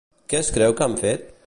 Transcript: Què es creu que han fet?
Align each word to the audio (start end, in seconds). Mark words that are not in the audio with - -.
Què 0.33 0.39
es 0.45 0.49
creu 0.55 0.75
que 0.79 0.87
han 0.87 0.99
fet? 1.05 1.33